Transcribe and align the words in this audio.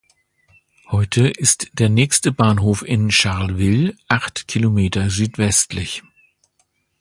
Heute 0.89 1.27
ist 1.27 1.69
der 1.77 1.87
nächste 1.87 2.31
Bahnhof 2.31 2.81
in 2.81 3.11
Charleville 3.11 3.95
acht 4.07 4.47
km 4.47 4.89
südwestlich. 5.09 6.01